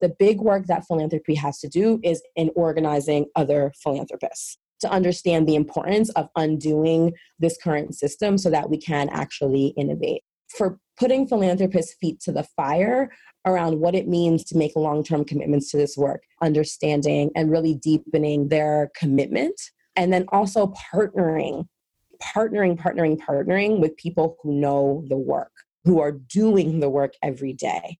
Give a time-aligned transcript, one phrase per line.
[0.00, 5.46] The big work that philanthropy has to do is in organizing other philanthropists to understand
[5.46, 10.22] the importance of undoing this current system so that we can actually innovate.
[10.56, 13.10] For putting philanthropists' feet to the fire
[13.46, 17.74] around what it means to make long term commitments to this work, understanding and really
[17.74, 19.58] deepening their commitment,
[19.96, 21.66] and then also partnering,
[22.22, 25.52] partnering, partnering, partnering with people who know the work,
[25.84, 27.98] who are doing the work every day.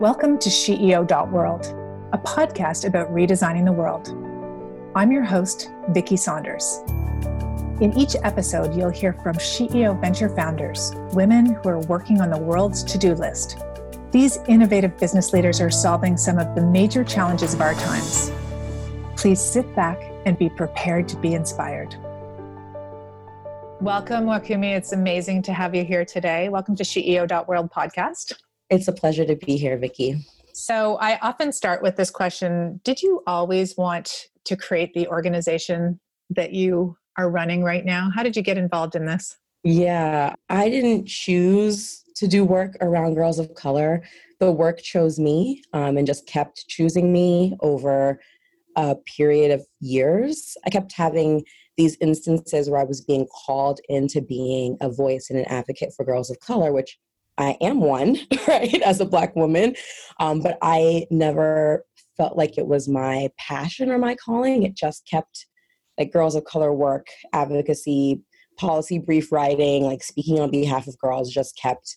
[0.00, 1.66] Welcome to SheEO.world,
[2.12, 4.10] a podcast about redesigning the world.
[4.94, 6.84] I'm your host, Vicki Saunders.
[7.80, 12.38] In each episode, you'll hear from SheEO venture founders, women who are working on the
[12.38, 13.58] world's to do list.
[14.12, 18.30] These innovative business leaders are solving some of the major challenges of our times.
[19.16, 21.96] Please sit back and be prepared to be inspired.
[23.80, 24.76] Welcome, Wakumi.
[24.76, 26.50] It's amazing to have you here today.
[26.50, 28.34] Welcome to SheEO.world podcast.
[28.70, 30.24] It's a pleasure to be here, Vicki.
[30.52, 36.00] So, I often start with this question Did you always want to create the organization
[36.30, 38.10] that you are running right now?
[38.14, 39.36] How did you get involved in this?
[39.64, 44.02] Yeah, I didn't choose to do work around girls of color.
[44.40, 48.20] The work chose me um, and just kept choosing me over
[48.76, 50.56] a period of years.
[50.64, 51.44] I kept having
[51.76, 56.04] these instances where I was being called into being a voice and an advocate for
[56.04, 56.98] girls of color, which
[57.38, 59.74] I am one, right, as a Black woman.
[60.20, 61.84] Um, but I never
[62.16, 64.64] felt like it was my passion or my calling.
[64.64, 65.46] It just kept
[65.96, 68.20] like girls of color work, advocacy,
[68.58, 71.96] policy brief writing, like speaking on behalf of girls just kept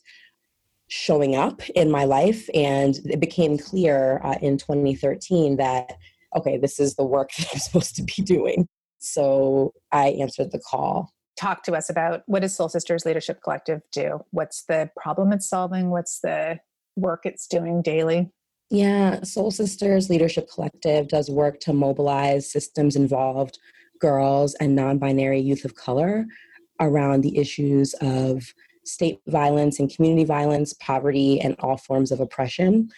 [0.89, 2.49] showing up in my life.
[2.53, 5.97] And it became clear uh, in 2013 that,
[6.35, 8.67] okay, this is the work that I'm supposed to be doing.
[8.99, 13.81] So I answered the call talk to us about what does Soul Sisters Leadership Collective
[13.91, 14.23] do?
[14.29, 15.89] What's the problem it's solving?
[15.89, 16.59] What's the
[16.95, 18.31] work it's doing daily?
[18.69, 23.57] Yeah, Soul Sisters Leadership Collective does work to mobilize systems involved
[23.99, 26.25] girls and non binary youth of color
[26.79, 28.53] around the issues of
[28.85, 32.89] state violence and community violence, poverty, and all forms of oppression.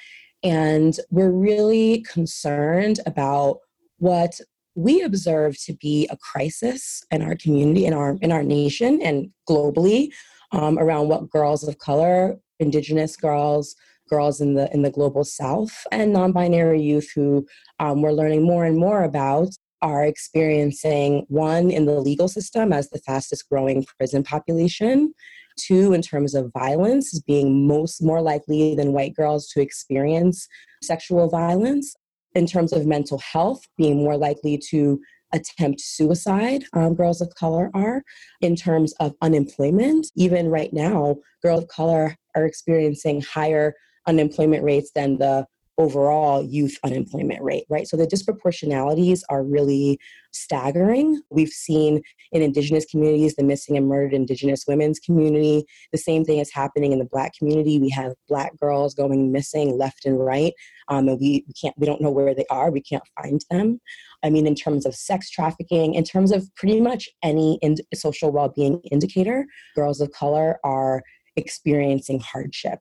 [0.43, 3.59] And we're really concerned about
[3.97, 4.39] what
[4.75, 9.29] we observe to be a crisis in our community, in our in our nation, and
[9.49, 10.09] globally
[10.51, 13.75] um, around what girls of color, Indigenous girls,
[14.09, 17.45] girls in the in the global South, and non-binary youth who
[17.79, 19.49] um, we're learning more and more about
[19.81, 25.13] are experiencing one in the legal system as the fastest growing prison population
[25.57, 30.47] two in terms of violence being most more likely than white girls to experience
[30.81, 31.95] sexual violence
[32.35, 34.99] in terms of mental health, being more likely to
[35.33, 38.03] attempt suicide, um, girls of color are.
[38.41, 43.73] In terms of unemployment, even right now, girls of color are experiencing higher
[44.07, 45.45] unemployment rates than the
[45.77, 47.87] overall youth unemployment rate, right?
[47.87, 49.99] So the disproportionalities are really
[50.31, 51.21] staggering.
[51.29, 52.01] We've seen
[52.31, 55.65] in Indigenous communities, the missing and murdered Indigenous women's community.
[55.91, 57.79] The same thing is happening in the Black community.
[57.79, 60.53] We have Black girls going missing left and right,
[60.89, 62.71] um, and we, we can't, we don't know where they are.
[62.71, 63.79] We can't find them.
[64.23, 67.59] I mean, in terms of sex trafficking, in terms of pretty much any
[67.93, 69.45] social well-being indicator,
[69.75, 71.01] girls of color are
[71.35, 72.79] experiencing hardship.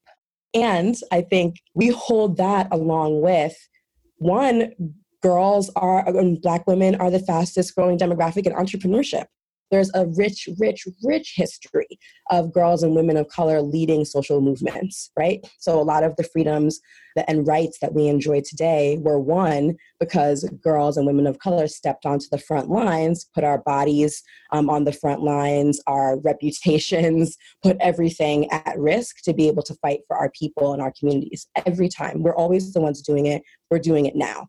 [0.54, 3.56] And I think we hold that along with
[4.16, 4.72] one,
[5.22, 9.26] girls are, and Black women are the fastest growing demographic in entrepreneurship
[9.72, 11.98] there's a rich, rich, rich history
[12.30, 15.44] of girls and women of color leading social movements, right?
[15.58, 16.78] So a lot of the freedoms
[17.26, 22.04] and rights that we enjoy today were won because girls and women of color stepped
[22.04, 24.22] onto the front lines, put our bodies
[24.52, 29.74] um, on the front lines, our reputations, put everything at risk to be able to
[29.76, 32.22] fight for our people and our communities every time.
[32.22, 33.42] We're always the ones doing it.
[33.70, 34.48] We're doing it now.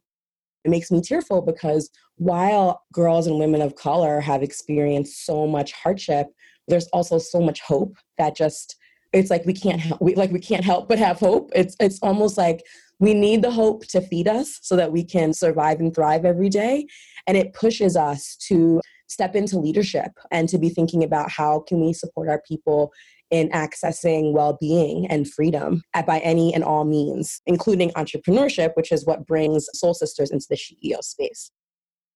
[0.63, 5.73] It makes me tearful because while girls and women of color have experienced so much
[5.73, 6.27] hardship,
[6.67, 8.75] there's also so much hope that just
[9.11, 11.51] it's like we can't help we like we can't help but have hope.
[11.53, 12.63] It's it's almost like
[12.99, 16.49] we need the hope to feed us so that we can survive and thrive every
[16.49, 16.87] day
[17.27, 21.79] and it pushes us to step into leadership and to be thinking about how can
[21.81, 22.91] we support our people
[23.33, 29.25] in accessing well-being and freedom by any and all means, including entrepreneurship, which is what
[29.25, 31.51] brings Soul Sisters into the SheEO space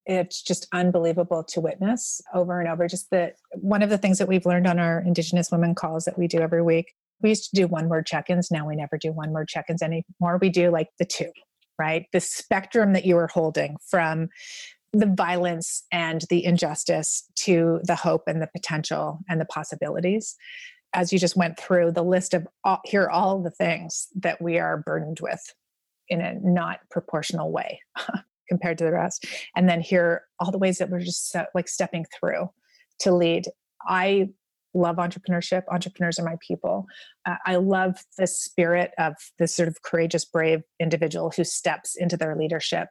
[0.08, 2.88] it's just unbelievable to witness over and over.
[2.88, 6.18] Just that one of the things that we've learned on our Indigenous women calls that
[6.18, 8.50] we do every week, we used to do one word check ins.
[8.50, 10.40] Now we never do one word check ins anymore.
[10.42, 11.32] We do like the two,
[11.78, 12.06] right?
[12.14, 14.30] The spectrum that you are holding from
[14.94, 20.38] the violence and the injustice to the hope and the potential and the possibilities
[20.98, 24.42] as you just went through the list of all, here are all the things that
[24.42, 25.54] we are burdened with
[26.10, 27.80] in a not proportional way
[28.50, 29.26] compared to the rest.
[29.56, 32.50] And then here all the ways that we're just like stepping through
[33.02, 33.46] to lead.
[33.88, 34.30] I
[34.74, 35.64] love entrepreneurship.
[35.72, 36.86] Entrepreneurs are my people.
[37.26, 42.18] Uh, i love the spirit of this sort of courageous brave individual who steps into
[42.18, 42.90] their leadership.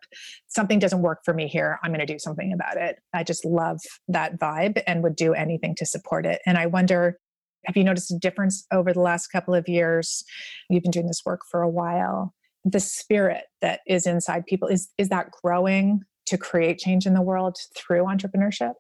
[0.48, 2.96] Something doesn't work for me here i'm going to do something about it.
[3.12, 6.40] I just love that vibe and would do anything to support it.
[6.46, 7.18] And i wonder
[7.66, 10.24] have you noticed a difference over the last couple of years?
[10.70, 12.34] You've been doing this work for a while.
[12.64, 17.22] The spirit that is inside people is is that growing to create change in the
[17.22, 18.74] world through entrepreneurship?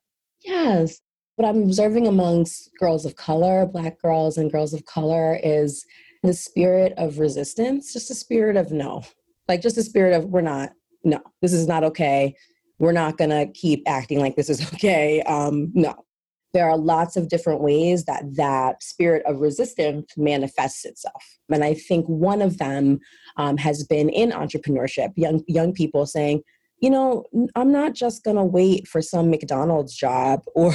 [0.44, 1.00] Yes.
[1.36, 5.84] What i'm observing amongst girls of color black girls and girls of color is
[6.22, 9.02] the spirit of resistance just a spirit of no.
[9.48, 10.70] Like just a spirit of we're not
[11.04, 11.20] no.
[11.40, 12.34] This is not okay.
[12.78, 15.22] We're not going to keep acting like this is okay.
[15.22, 15.94] Um no
[16.56, 21.22] there are lots of different ways that that spirit of resistance manifests itself.
[21.52, 22.98] And i think one of them
[23.36, 26.42] um, has been in entrepreneurship young young people saying
[26.80, 27.24] you know
[27.54, 30.74] i'm not just going to wait for some mcdonald's job or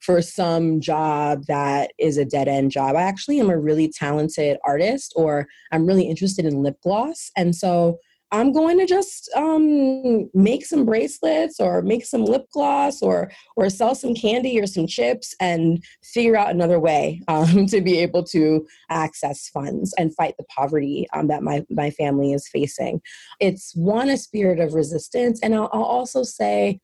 [0.00, 2.96] for some job that is a dead end job.
[2.96, 7.30] I actually am a really talented artist or i'm really interested in lip gloss.
[7.36, 7.98] And so
[8.32, 13.68] I'm going to just um, make some bracelets or make some lip gloss or or
[13.68, 18.24] sell some candy or some chips and figure out another way um, to be able
[18.24, 23.02] to access funds and fight the poverty um, that my my family is facing.
[23.38, 26.80] It's one a spirit of resistance, and I'll, I'll also say.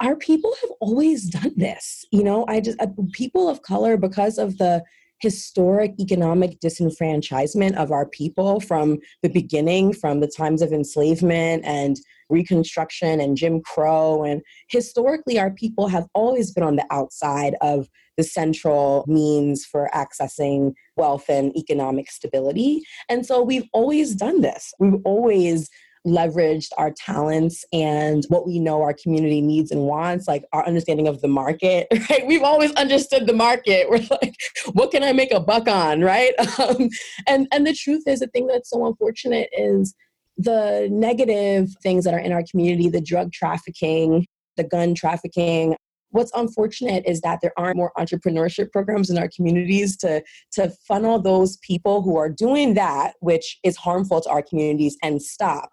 [0.00, 2.04] our people have always done this.
[2.12, 4.84] You know, I just, uh, people of color, because of the
[5.20, 11.96] historic economic disenfranchisement of our people from the beginning, from the times of enslavement and
[12.30, 14.24] Reconstruction and Jim Crow.
[14.24, 19.90] And historically, our people have always been on the outside of the central means for
[19.94, 22.82] accessing wealth and economic stability.
[23.08, 24.72] And so we've always done this.
[24.78, 25.68] We've always
[26.06, 31.08] leveraged our talents and what we know our community needs and wants, like our understanding
[31.08, 32.26] of the market, right?
[32.26, 33.88] We've always understood the market.
[33.94, 34.34] We're like,
[34.72, 36.34] what can I make a buck on, right?
[36.64, 36.88] Um,
[37.26, 39.94] and and the truth is, the thing that's so unfortunate is
[40.38, 44.26] the negative things that are in our community, the drug trafficking,
[44.56, 45.76] the gun trafficking.
[46.10, 50.22] What's unfortunate is that there aren't more entrepreneurship programs in our communities to,
[50.52, 55.20] to funnel those people who are doing that, which is harmful to our communities, and
[55.20, 55.70] stop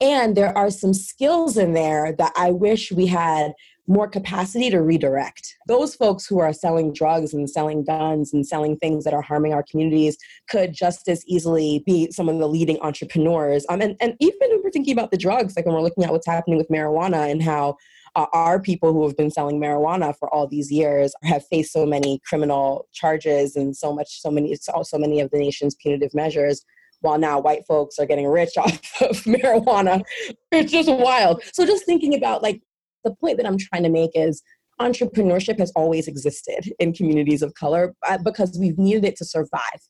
[0.00, 3.52] and there are some skills in there that I wish we had
[3.88, 5.56] more capacity to redirect.
[5.68, 9.52] Those folks who are selling drugs and selling guns and selling things that are harming
[9.52, 13.64] our communities could just as easily be some of the leading entrepreneurs.
[13.68, 16.10] Um, and, and even if we're thinking about the drugs, like when we're looking at
[16.10, 17.76] what's happening with marijuana and how
[18.16, 21.86] uh, our people who have been selling marijuana for all these years have faced so
[21.86, 26.12] many criminal charges and so much, so many, so, so many of the nation's punitive
[26.12, 26.64] measures
[27.06, 30.02] while now white folks are getting rich off of marijuana.
[30.50, 31.42] It's just wild.
[31.52, 32.60] So just thinking about like
[33.04, 34.42] the point that I'm trying to make is
[34.80, 39.80] entrepreneurship has always existed in communities of color uh, because we've needed it to survive.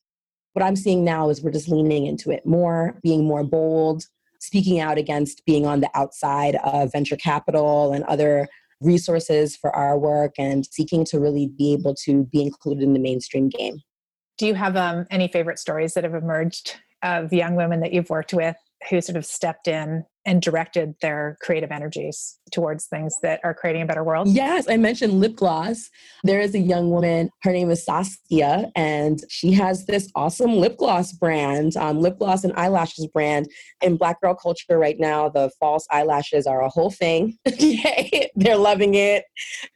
[0.53, 4.05] What I'm seeing now is we're just leaning into it more, being more bold,
[4.41, 8.47] speaking out against being on the outside of venture capital and other
[8.81, 12.99] resources for our work and seeking to really be able to be included in the
[12.99, 13.79] mainstream game.
[14.39, 18.11] Do you have um, any favorite stories that have emerged of young women that you've
[18.11, 18.57] worked with
[18.91, 23.83] who sort of stepped in and directed their creative energies towards things that are creating
[23.83, 24.29] a better world?
[24.29, 25.89] Yes, I mentioned lip gloss.
[26.25, 30.79] There is a young woman, her name is Saskia, and she has this awesome lip
[30.79, 33.49] gloss brand, um, lip gloss and eyelashes brand.
[33.83, 37.39] In Black girl culture right now, the false eyelashes are a whole thing.
[38.35, 39.25] They're loving it.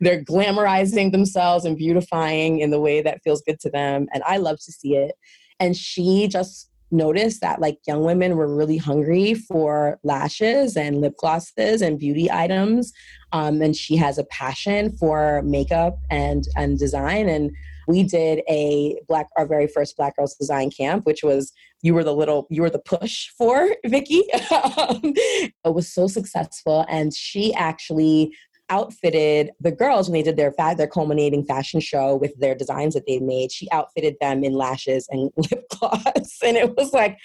[0.00, 4.08] They're glamorizing themselves and beautifying in the way that feels good to them.
[4.12, 5.14] And I love to see it.
[5.60, 11.14] And she just noticed that like young women were really hungry for lashes and lip
[11.18, 12.92] glosses and beauty items
[13.32, 17.50] um, and she has a passion for makeup and and design and
[17.86, 22.04] we did a black our very first black girls design camp which was you were
[22.04, 24.24] the little you were the push for Vicki.
[24.50, 28.34] Um, it was so successful and she actually
[28.70, 32.94] outfitted the girls when they did their fa- their culminating fashion show with their designs
[32.94, 33.52] that they made.
[33.52, 37.18] She outfitted them in lashes and lip gloss, and it was like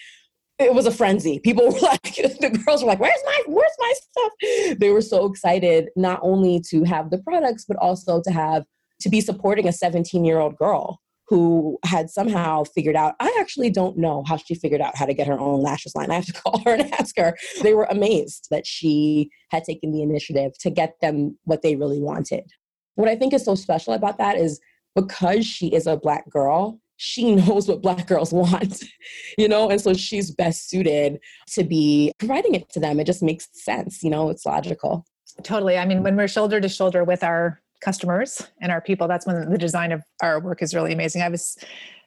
[0.60, 1.40] it was a frenzy.
[1.40, 5.26] People were like, the girls were like, "Where's my Where's my stuff?" They were so
[5.26, 8.66] excited not only to have the products, but also to have
[9.02, 13.70] to be supporting a 17 year old girl who had somehow figured out, I actually
[13.70, 16.12] don't know how she figured out how to get her own lashes line.
[16.12, 17.36] I have to call her and ask her.
[17.62, 22.00] They were amazed that she had taken the initiative to get them what they really
[22.00, 22.46] wanted.
[22.96, 24.60] What I think is so special about that is
[24.96, 28.84] because she is a black girl, she knows what black girls want
[29.38, 33.22] you know and so she's best suited to be providing it to them it just
[33.22, 35.06] makes sense you know it's logical
[35.44, 39.26] totally i mean when we're shoulder to shoulder with our customers and our people that's
[39.26, 41.58] when the design of our work is really amazing i was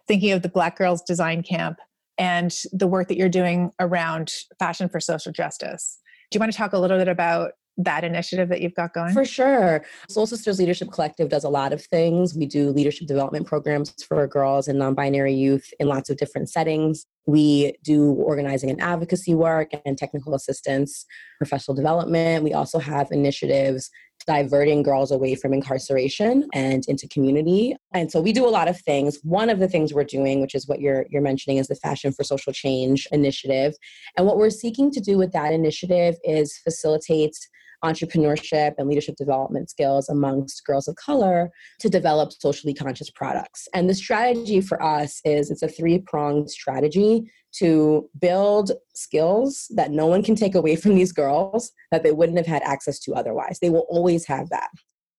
[0.06, 1.78] thinking of the black girls design camp
[2.18, 5.98] and the work that you're doing around fashion for social justice
[6.30, 9.12] do you want to talk a little bit about that initiative that you've got going?
[9.14, 9.84] For sure.
[10.08, 12.34] Soul Sisters Leadership Collective does a lot of things.
[12.34, 16.50] We do leadership development programs for girls and non binary youth in lots of different
[16.50, 17.06] settings.
[17.26, 21.06] We do organizing and advocacy work and technical assistance,
[21.38, 22.42] professional development.
[22.42, 23.90] We also have initiatives
[24.28, 27.74] diverting girls away from incarceration and into community.
[27.94, 29.18] And so we do a lot of things.
[29.22, 32.12] One of the things we're doing, which is what you're you're mentioning, is the Fashion
[32.12, 33.74] for Social Change initiative.
[34.16, 37.36] And what we're seeking to do with that initiative is facilitate
[37.84, 43.68] entrepreneurship and leadership development skills amongst girls of color to develop socially conscious products.
[43.74, 49.90] And the strategy for us is it's a three pronged strategy to build skills that
[49.90, 53.14] no one can take away from these girls that they wouldn't have had access to
[53.14, 53.58] otherwise.
[53.60, 54.70] They will always have that.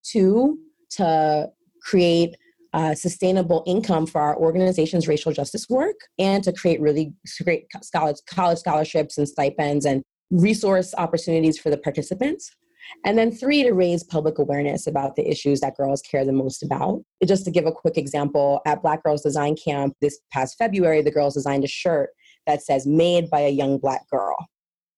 [0.04, 0.60] Two,
[0.92, 1.50] to
[1.82, 2.36] create
[2.74, 7.14] uh, sustainable income for our organization's racial justice work and to create really
[7.44, 12.56] great college, college scholarships and stipends and resource opportunities for the participants.
[13.06, 16.64] And then three, to raise public awareness about the issues that girls care the most
[16.64, 17.04] about.
[17.26, 21.12] Just to give a quick example, at Black Girls Design Camp this past February, the
[21.12, 22.10] girls designed a shirt
[22.48, 24.36] that says, Made by a Young Black Girl.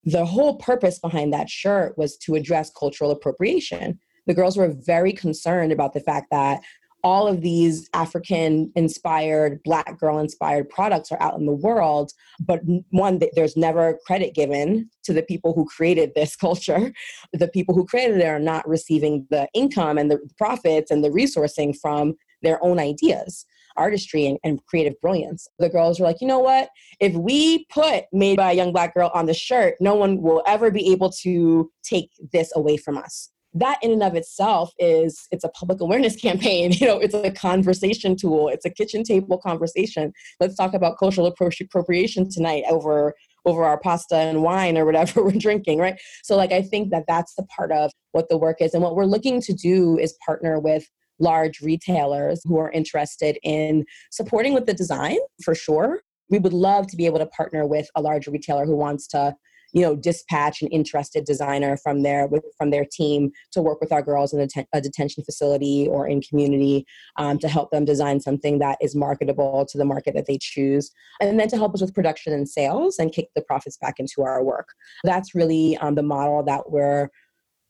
[0.03, 3.99] The whole purpose behind that shirt was to address cultural appropriation.
[4.25, 6.61] The girls were very concerned about the fact that
[7.03, 12.61] all of these African inspired, Black girl inspired products are out in the world, but
[12.89, 16.93] one, there's never credit given to the people who created this culture.
[17.33, 21.09] The people who created it are not receiving the income and the profits and the
[21.09, 23.45] resourcing from their own ideas
[23.77, 25.47] artistry and, and, creative brilliance.
[25.57, 26.67] The girls were like, you know what?
[26.99, 30.43] If we put made by a young black girl on the shirt, no one will
[30.45, 35.27] ever be able to take this away from us that in and of itself is
[35.31, 39.37] it's a public awareness campaign you know it's a conversation tool it's a kitchen table
[39.37, 40.13] conversation.
[40.39, 43.13] Let's talk about cultural appropriation tonight over
[43.45, 45.99] over our pasta and wine or whatever we're drinking right?
[46.23, 48.95] So like i think that that's the part of what the work is and what
[48.95, 50.87] we're looking to do is partner with
[51.21, 56.01] large retailers who are interested in supporting with the design for sure.
[56.29, 59.35] We would love to be able to partner with a large retailer who wants to
[59.73, 64.01] you know dispatch an interested designer from their from their team to work with our
[64.01, 66.85] girls in a, te- a detention facility or in community
[67.17, 70.91] um, to help them design something that is marketable to the market that they choose
[71.19, 74.21] and then to help us with production and sales and kick the profits back into
[74.21, 74.69] our work.
[75.03, 77.09] That's really um, the model that we're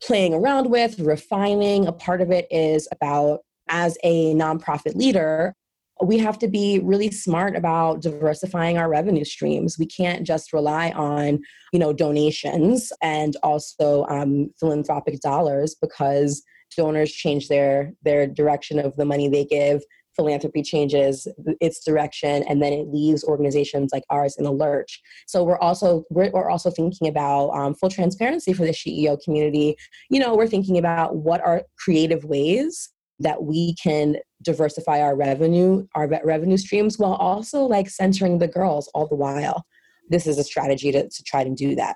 [0.03, 1.87] playing around with refining.
[1.87, 5.55] A part of it is about as a nonprofit leader
[6.03, 9.77] we have to be really smart about diversifying our revenue streams.
[9.77, 11.39] We can't just rely on,
[11.71, 16.43] you know, donations and also um, philanthropic dollars because
[16.75, 19.83] donors change their their direction of the money they give.
[20.15, 21.25] Philanthropy changes
[21.61, 25.01] its direction, and then it leaves organizations like ours in a lurch.
[25.25, 29.77] So we're also we're, we're also thinking about um, full transparency for the SheEO community.
[30.09, 32.89] You know, we're thinking about what are creative ways
[33.21, 38.89] that we can diversify our revenue our revenue streams while also like centering the girls
[38.93, 39.65] all the while.
[40.09, 41.95] This is a strategy to, to try to do that.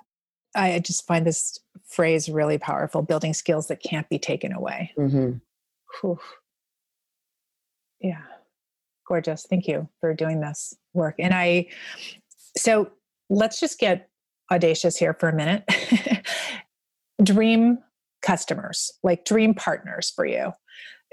[0.56, 4.94] I just find this phrase really powerful building skills that can't be taken away.
[4.98, 6.14] Mm-hmm.
[8.00, 8.22] yeah.
[9.08, 9.46] Gorgeous.
[9.50, 11.16] Thank you for doing this work.
[11.20, 11.68] And i
[12.58, 12.90] so
[13.30, 14.10] let's just get
[14.52, 15.64] audacious here for a minute.
[17.24, 17.80] Dream
[18.26, 20.52] customers like dream partners for you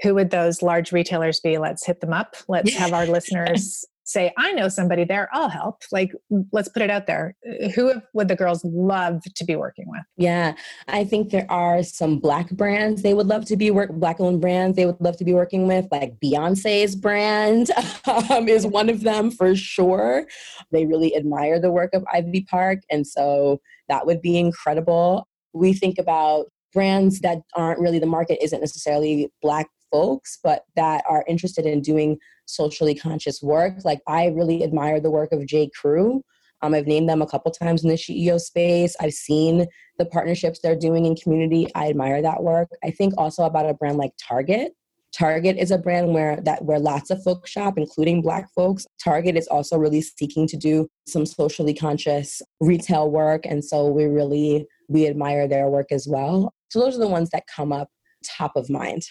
[0.03, 1.57] who would those large retailers be?
[1.57, 2.35] Let's hit them up.
[2.47, 5.81] Let's have our listeners say, I know somebody there, I'll help.
[5.91, 6.11] Like,
[6.51, 7.35] let's put it out there.
[7.73, 10.01] Who would the girls love to be working with?
[10.17, 10.55] Yeah,
[10.87, 14.41] I think there are some black brands they would love to be work black owned
[14.41, 15.87] brands they would love to be working with.
[15.91, 17.71] Like Beyonce's brand
[18.29, 20.27] um, is one of them for sure.
[20.71, 25.27] They really admire the work of Ivy Park, and so that would be incredible.
[25.53, 31.03] We think about brands that aren't really the market isn't necessarily black folks, but that
[31.07, 33.75] are interested in doing socially conscious work.
[33.85, 35.69] Like I really admire the work of J.
[35.79, 36.23] Crew.
[36.63, 38.95] Um, I've named them a couple times in the SheEO space.
[38.99, 39.67] I've seen
[39.99, 41.67] the partnerships they're doing in community.
[41.75, 42.69] I admire that work.
[42.83, 44.73] I think also about a brand like Target.
[45.13, 48.87] Target is a brand where that where lots of folks shop, including Black folks.
[49.03, 54.05] Target is also really seeking to do some socially conscious retail work, and so we
[54.05, 56.51] really we admire their work as well.
[56.71, 57.89] So those are the ones that come up
[58.23, 59.03] top of mind.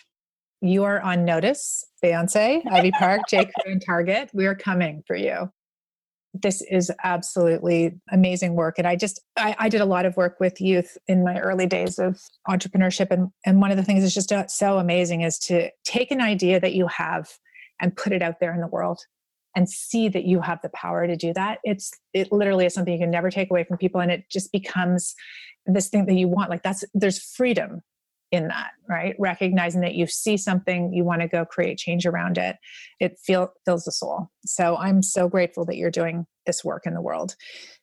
[0.62, 3.44] You are on notice, Beyonce, Ivy Park, J.
[3.60, 4.30] Crew, and Target.
[4.32, 5.50] We are coming for you.
[6.34, 8.78] This is absolutely amazing work.
[8.78, 11.66] And I just, I, I, did a lot of work with youth in my early
[11.66, 13.10] days of entrepreneurship.
[13.10, 16.22] And, and one of the things that's just uh, so amazing is to take an
[16.22, 17.28] idea that you have
[17.82, 19.00] and put it out there in the world
[19.54, 21.58] and see that you have the power to do that.
[21.64, 24.00] It's, it literally is something you can never take away from people.
[24.00, 25.14] And it just becomes
[25.66, 26.48] this thing that you want.
[26.48, 27.82] Like that's, there's freedom
[28.32, 29.14] in that right?
[29.18, 32.56] Recognizing that you see something you want to go create change around it
[32.98, 34.30] it feel, fills the soul.
[34.44, 37.36] So i'm so grateful that you're doing this work in the world.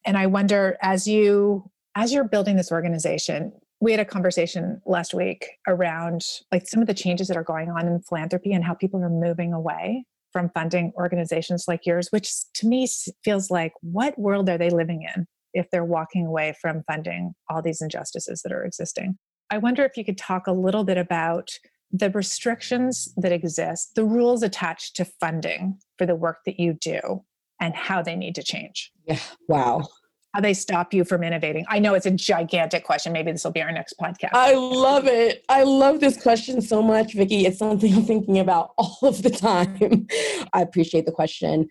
[0.05, 3.51] And i wonder as you as you're building this organization
[3.81, 7.69] we had a conversation last week around like some of the changes that are going
[7.69, 10.03] on in philanthropy and how people are moving away
[10.33, 12.87] from funding organizations like yours which to me
[13.23, 17.61] feels like what world are they living in if they're walking away from funding all
[17.61, 19.17] these injustices that are existing
[19.49, 21.51] I wonder if you could talk a little bit about
[21.91, 27.23] the restrictions that exist, the rules attached to funding for the work that you do,
[27.59, 28.91] and how they need to change.
[29.05, 29.87] Yeah, wow.
[30.33, 31.65] How they stop you from innovating.
[31.67, 33.11] I know it's a gigantic question.
[33.11, 34.29] Maybe this will be our next podcast.
[34.33, 35.43] I love it.
[35.49, 37.47] I love this question so much, Vicki.
[37.47, 40.07] It's something I'm thinking about all of the time.
[40.53, 41.67] I appreciate the question.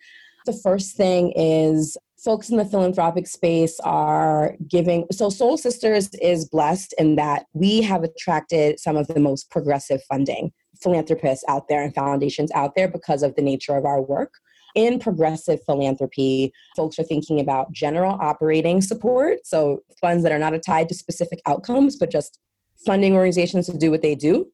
[0.49, 6.49] The first thing is folks in the philanthropic space are giving so soul sisters is
[6.49, 10.50] blessed in that we have attracted some of the most progressive funding
[10.83, 14.33] philanthropists out there and foundations out there because of the nature of our work.
[14.75, 20.55] In progressive philanthropy folks are thinking about general operating support so funds that are not
[20.67, 22.38] tied to specific outcomes but just
[22.87, 24.50] funding organizations to do what they do.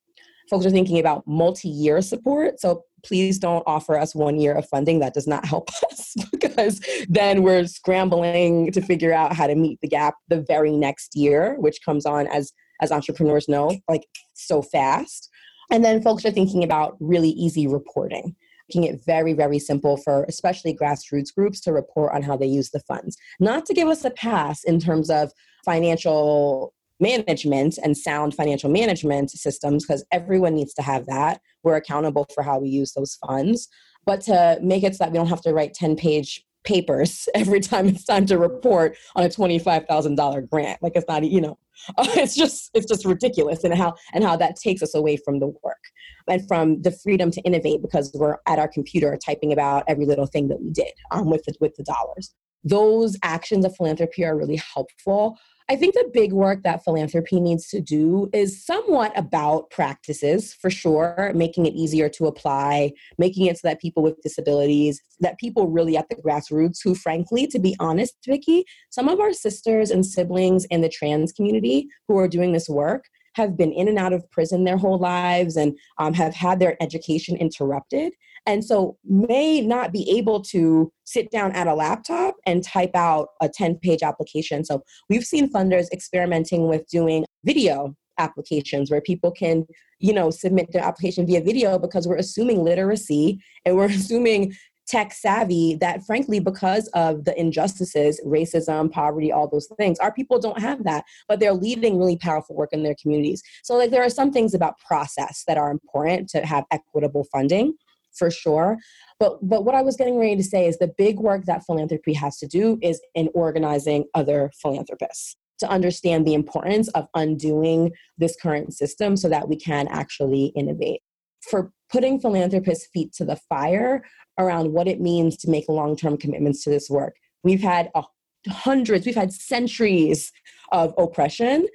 [0.51, 5.01] Folks are thinking about multi-year support so please don't offer us one year of funding.
[5.01, 9.81] That does not help us because then we're scrambling to figure out how to meet
[9.81, 14.61] the gap the very next year, which comes on as as entrepreneurs know, like so
[14.61, 15.31] fast.
[15.71, 18.35] And then folks are thinking about really easy reporting,
[18.69, 22.71] making it very, very simple for especially grassroots groups to report on how they use
[22.71, 23.17] the funds.
[23.41, 25.33] Not to give us a pass in terms of
[25.65, 31.41] financial management and sound financial management systems because everyone needs to have that.
[31.63, 33.69] We're accountable for how we use those funds,
[34.05, 37.61] but to make it so that we don't have to write 10 page papers every
[37.61, 40.83] time it's time to report on a $25,000 grant.
[40.83, 41.59] Like it's not, you know,
[41.99, 45.49] it's just it's just ridiculous and how and how that takes us away from the
[45.63, 45.83] work
[46.29, 50.27] and from the freedom to innovate because we're at our computer typing about every little
[50.27, 52.33] thing that we did um, with the, with the dollars.
[52.63, 55.37] Those actions of philanthropy are really helpful
[55.71, 60.69] I think the big work that philanthropy needs to do is somewhat about practices for
[60.69, 65.69] sure, making it easier to apply, making it so that people with disabilities, that people
[65.69, 70.05] really at the grassroots, who frankly, to be honest, Vicki, some of our sisters and
[70.05, 74.13] siblings in the trans community who are doing this work have been in and out
[74.13, 78.13] of prison their whole lives and um, have had their education interrupted
[78.47, 83.29] and so may not be able to sit down at a laptop and type out
[83.41, 84.65] a 10 page application.
[84.65, 89.67] So we've seen funders experimenting with doing video applications where people can
[89.99, 94.55] you know submit their application via video because we're assuming literacy and we're assuming
[94.87, 100.39] tech savvy that frankly because of the injustices racism poverty all those things our people
[100.39, 104.05] don't have that but they're leading really powerful work in their communities so like there
[104.05, 107.75] are some things about process that are important to have equitable funding
[108.17, 108.79] for sure.
[109.19, 112.15] But but what I was getting ready to say is the big work that philanthropy
[112.15, 118.37] has to do is in organizing other philanthropists to understand the importance of undoing this
[118.41, 121.01] current system so that we can actually innovate.
[121.49, 124.05] For putting philanthropists' feet to the fire
[124.39, 127.15] around what it means to make long-term commitments to this work.
[127.45, 128.03] We've had a
[128.49, 130.33] hundreds, we've had centuries
[130.73, 131.67] of oppression.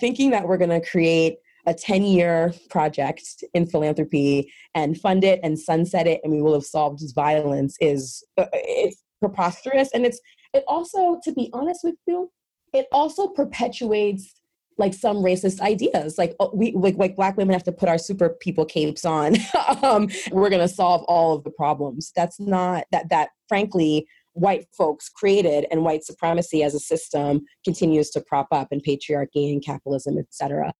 [0.00, 5.38] Thinking that we're going to create a 10 year project in philanthropy and fund it
[5.42, 9.90] and sunset it and we will have solved violence is uh, it's preposterous.
[9.92, 10.18] And it's
[10.54, 12.30] it also to be honest with you
[12.72, 14.34] it also perpetuates
[14.78, 16.16] like some racist ideas.
[16.16, 19.36] Like oh, we like, like black women have to put our super people capes on.
[19.82, 22.10] Um, we're going to solve all of the problems.
[22.16, 28.10] That's not that that frankly white folks created and white supremacy as a system continues
[28.10, 30.72] to prop up in patriarchy and capitalism et cetera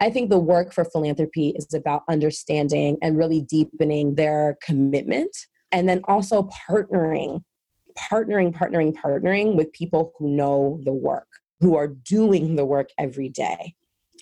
[0.00, 5.34] I think the work for philanthropy is about understanding and really deepening their commitment
[5.72, 7.42] and then also partnering,
[7.98, 11.28] partnering, partnering, partnering with people who know the work,
[11.60, 13.74] who are doing the work every day.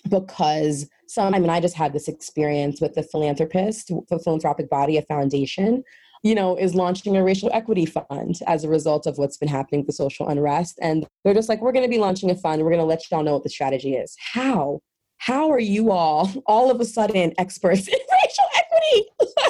[0.09, 4.97] Because some, I mean, I just had this experience with the philanthropist, the philanthropic body,
[4.97, 5.83] a foundation,
[6.23, 9.81] you know, is launching a racial equity fund as a result of what's been happening
[9.81, 10.79] with the social unrest.
[10.81, 12.63] And they're just like, we're going to be launching a fund.
[12.63, 14.15] We're going to let y'all know what the strategy is.
[14.33, 14.79] How?
[15.25, 19.09] How are you all all of a sudden experts in racial equity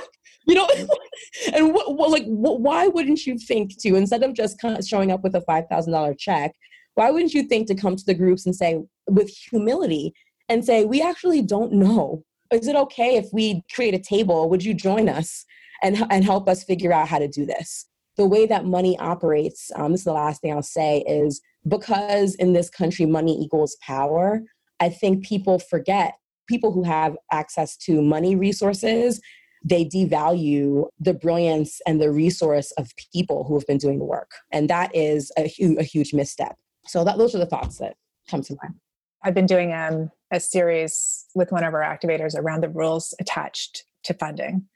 [0.45, 0.67] you know,
[1.53, 5.23] and what, what like what, why wouldn't you think to instead of just showing up
[5.23, 6.53] with a five thousand dollar check,
[6.95, 10.13] why wouldn't you think to come to the groups and say with humility
[10.49, 12.23] and say we actually don't know.
[12.51, 14.49] Is it okay if we create a table?
[14.49, 15.45] Would you join us
[15.83, 17.87] and and help us figure out how to do this?
[18.17, 22.35] The way that money operates, um, this is the last thing I'll say, is because
[22.35, 24.41] in this country money equals power.
[24.79, 26.15] I think people forget
[26.47, 29.21] people who have access to money resources
[29.65, 34.29] they devalue the brilliance and the resource of people who have been doing the work.
[34.51, 36.55] And that is a, hu- a huge misstep.
[36.85, 37.95] So that, those are the thoughts that
[38.29, 38.75] come to mind.
[39.23, 43.85] I've been doing um, a series with one of our activators around the rules attached
[44.03, 44.67] to funding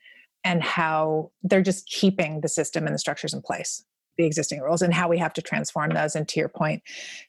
[0.43, 3.85] and how they're just keeping the system and the structures in place
[4.17, 6.83] the existing rules and how we have to transform those and to your point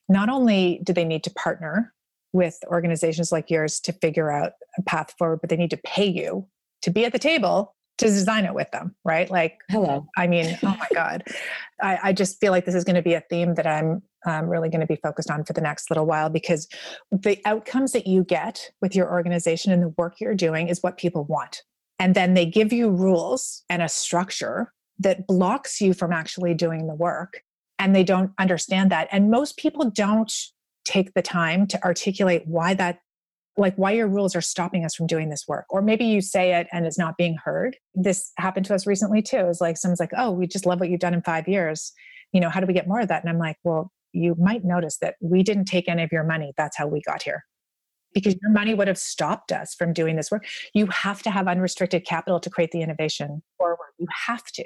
[0.08, 1.92] not only do they need to partner
[2.32, 6.06] with organizations like yours to figure out a path forward but they need to pay
[6.06, 6.46] you
[6.82, 9.30] to be at the table to design it with them, right?
[9.30, 10.06] Like, hello.
[10.16, 11.22] I mean, oh my God.
[11.82, 14.48] I, I just feel like this is going to be a theme that I'm um,
[14.48, 16.66] really going to be focused on for the next little while because
[17.12, 20.96] the outcomes that you get with your organization and the work you're doing is what
[20.96, 21.62] people want.
[21.98, 26.86] And then they give you rules and a structure that blocks you from actually doing
[26.86, 27.42] the work.
[27.78, 29.08] And they don't understand that.
[29.12, 30.32] And most people don't
[30.90, 32.98] take the time to articulate why that
[33.56, 35.66] like why your rules are stopping us from doing this work.
[35.70, 37.76] Or maybe you say it and it's not being heard.
[37.94, 39.46] This happened to us recently too.
[39.48, 41.92] It's like someone's like oh we just love what you've done in five years.
[42.32, 43.22] You know how do we get more of that?
[43.22, 46.52] And i'm like well you might notice that we didn't take any of your money.
[46.56, 47.44] That's how we got here.
[48.12, 50.44] Because your money would have stopped us from doing this work.
[50.74, 53.78] You have to have unrestricted capital to create the innovation forward.
[53.98, 54.64] You have to.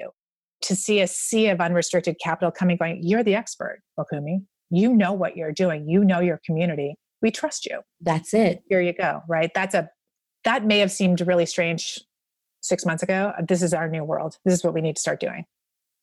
[0.63, 5.13] To see a sea of unrestricted capital coming going you're the expert Wakumi you know
[5.13, 7.81] what you're doing you know your community we trust you.
[8.01, 8.61] That's it.
[8.69, 9.23] Here you go.
[9.27, 9.51] Right.
[9.55, 9.89] That's a,
[10.43, 11.99] that may have seemed really strange
[12.61, 13.33] six months ago.
[13.47, 14.37] This is our new world.
[14.45, 15.45] This is what we need to start doing.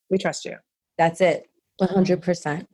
[0.09, 0.57] We trust you.
[0.97, 1.45] That's it.
[1.81, 2.65] 100%.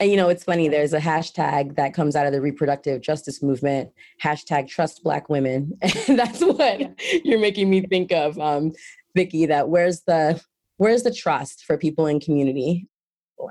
[0.00, 3.42] And you know, it's funny, there's a hashtag that comes out of the reproductive justice
[3.42, 3.90] movement,
[4.22, 5.78] hashtag trust black women.
[6.08, 8.72] And that's what you're making me think of, um,
[9.14, 10.40] Vicki, that where's the
[10.78, 12.86] where's the trust for people in community?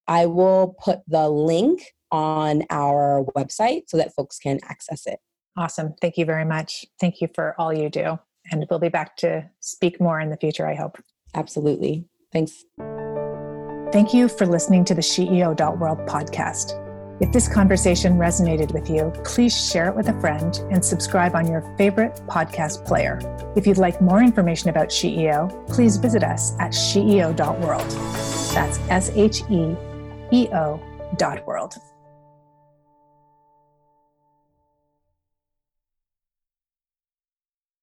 [0.08, 5.20] I will put the link on our website so that folks can access it.
[5.58, 5.96] Awesome.
[6.02, 6.86] Thank you very much.
[7.00, 8.20] Thank you for all you do.
[8.52, 10.98] And we'll be back to speak more in the future, I hope.
[11.34, 12.06] Absolutely.
[12.32, 12.64] Thanks.
[13.92, 16.85] Thank you for listening to the SheEO.world podcast.
[17.21, 21.47] If this conversation resonated with you, please share it with a friend and subscribe on
[21.47, 23.19] your favorite podcast player.
[23.56, 27.89] If you'd like more information about SheEO, please visit us at sheeo.world.
[28.54, 29.75] That's S H E
[30.32, 30.82] E O
[31.17, 31.78] dot world.